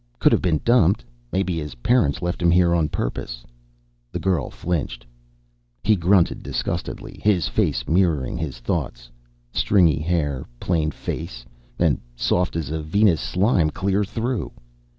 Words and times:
Could 0.17 0.31
have 0.31 0.41
been 0.41 0.61
dumped. 0.65 1.05
Maybe 1.31 1.57
his 1.59 1.75
parents 1.75 2.23
left 2.23 2.41
him 2.41 2.51
on 2.51 2.89
purpose." 2.89 3.45
The 4.11 4.17
girl 4.17 4.49
flinched. 4.49 5.05
He 5.83 5.95
grunted 5.95 6.41
disgustedly, 6.41 7.19
his 7.21 7.47
face 7.47 7.87
mirroring 7.87 8.35
his 8.35 8.57
thoughts. 8.57 9.11
_Stringy 9.53 10.03
hair... 10.03 10.47
plain 10.59 10.89
face... 10.89 11.45
and 11.77 12.01
soft 12.15 12.55
as 12.55 12.69
Venus 12.69 13.21
slime 13.21 13.69
clear 13.69 14.03
through! 14.03 14.51